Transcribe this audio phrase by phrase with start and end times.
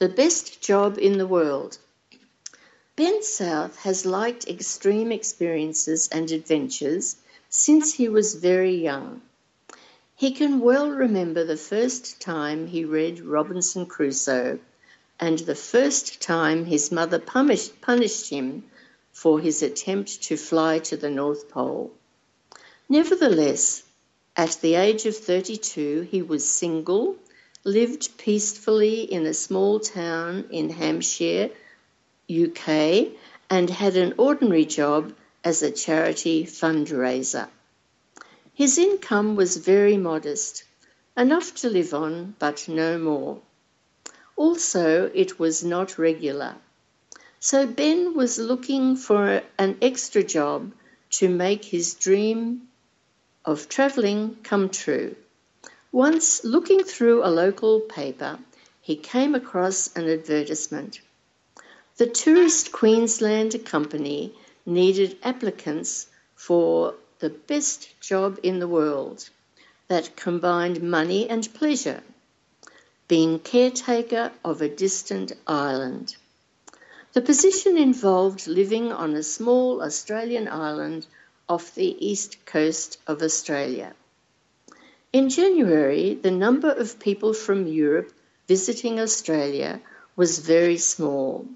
[0.00, 1.76] the best job in the world.
[2.96, 7.16] Ben South has liked extreme experiences and adventures
[7.50, 9.20] since he was very young.
[10.16, 14.58] He can well remember the first time he read Robinson Crusoe
[15.20, 18.64] and the first time his mother punished, punished him
[19.12, 21.92] for his attempt to fly to the North Pole.
[22.88, 23.82] Nevertheless,
[24.34, 27.16] at the age of 32, he was single,
[27.64, 31.50] lived peacefully in a small town in Hampshire,
[32.30, 33.08] UK,
[33.50, 35.12] and had an ordinary job
[35.44, 37.48] as a charity fundraiser.
[38.54, 40.64] His income was very modest,
[41.16, 43.40] enough to live on, but no more.
[44.36, 46.56] Also, it was not regular.
[47.40, 50.72] So Ben was looking for an extra job
[51.10, 52.68] to make his dream
[53.44, 55.16] of travelling come true.
[55.92, 58.38] Once, looking through a local paper,
[58.80, 61.00] he came across an advertisement.
[61.96, 64.32] The Tourist Queensland Company
[64.64, 69.28] needed applicants for the best job in the world
[69.88, 72.04] that combined money and pleasure,
[73.08, 76.14] being caretaker of a distant island.
[77.14, 81.08] The position involved living on a small Australian island
[81.48, 83.92] off the east coast of Australia.
[85.12, 88.12] In January, the number of people from Europe
[88.46, 89.80] visiting Australia
[90.14, 91.48] was very small.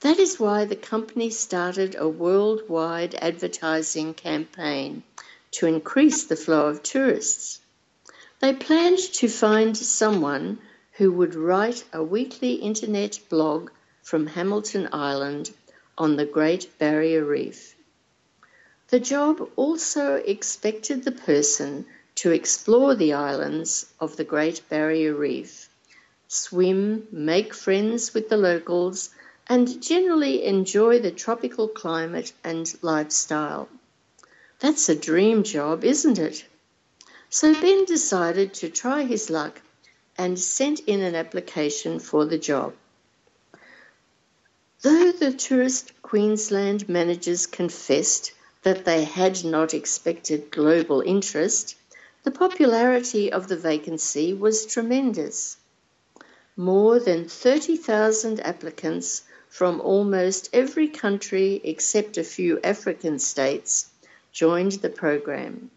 [0.00, 5.02] That is why the company started a worldwide advertising campaign
[5.50, 7.60] to increase the flow of tourists.
[8.38, 10.58] They planned to find someone
[10.92, 13.70] who would write a weekly internet blog
[14.02, 15.50] from Hamilton Island
[15.98, 17.74] on the Great Barrier Reef.
[18.88, 21.84] The job also expected the person
[22.20, 25.70] to explore the islands of the Great Barrier Reef,
[26.28, 29.08] swim, make friends with the locals,
[29.48, 33.70] and generally enjoy the tropical climate and lifestyle.
[34.58, 36.44] That's a dream job, isn't it?
[37.30, 39.62] So Ben decided to try his luck
[40.18, 42.74] and sent in an application for the job.
[44.82, 51.76] Though the Tourist Queensland managers confessed that they had not expected global interest,
[52.22, 55.56] the popularity of the vacancy was tremendous.
[56.56, 63.86] More than 30,000 applicants from almost every country except a few African states
[64.32, 65.70] joined the program.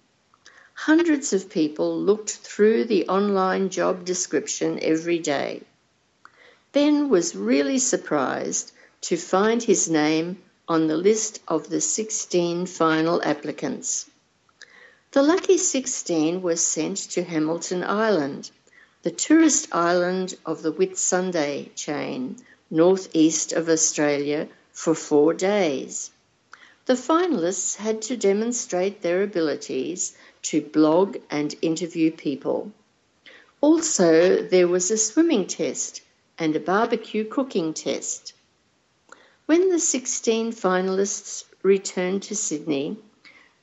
[0.73, 5.61] Hundreds of people looked through the online job description every day.
[6.73, 8.71] Ben was really surprised
[9.01, 14.09] to find his name on the list of the 16 final applicants.
[15.13, 18.49] The lucky 16 were sent to Hamilton Island,
[19.03, 22.37] the tourist island of the Whitsunday chain,
[22.71, 26.09] northeast of Australia for four days.
[26.87, 30.15] The finalists had to demonstrate their abilities
[30.49, 32.71] to blog and interview people.
[33.61, 36.01] Also, there was a swimming test
[36.39, 38.33] and a barbecue cooking test.
[39.45, 42.97] When the 16 finalists returned to Sydney,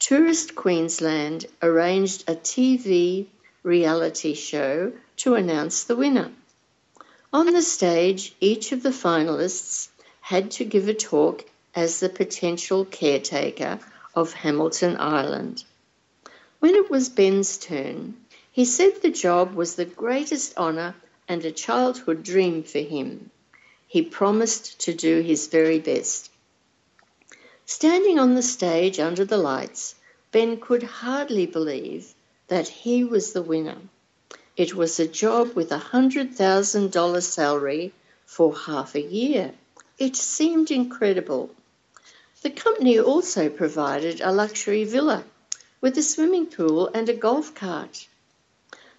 [0.01, 3.27] Tourist Queensland arranged a TV
[3.63, 6.33] reality show to announce the winner.
[7.35, 9.89] On the stage, each of the finalists
[10.23, 11.45] had to give a talk
[11.75, 13.79] as the potential caretaker
[14.15, 15.65] of Hamilton Island.
[16.61, 18.17] When it was Ben's turn,
[18.51, 20.95] he said the job was the greatest honour
[21.29, 23.31] and a childhood dream for him.
[23.87, 26.31] He promised to do his very best.
[27.73, 29.95] Standing on the stage under the lights,
[30.33, 32.15] Ben could hardly believe
[32.49, 33.79] that he was the winner.
[34.57, 37.93] It was a job with a $100,000 salary
[38.27, 39.55] for half a year.
[39.99, 41.51] It seemed incredible.
[42.43, 45.23] The company also provided a luxury villa
[45.81, 48.09] with a swimming pool and a golf cart.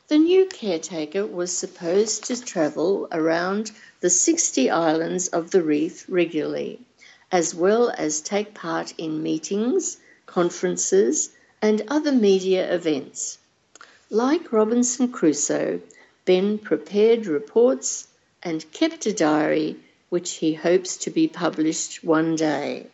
[0.07, 6.79] The new caretaker was supposed to travel around the 60 islands of the reef regularly,
[7.31, 11.29] as well as take part in meetings, conferences,
[11.61, 13.37] and other media events.
[14.09, 15.81] Like Robinson Crusoe,
[16.25, 18.07] Ben prepared reports
[18.43, 19.77] and kept a diary
[20.09, 22.87] which he hopes to be published one day.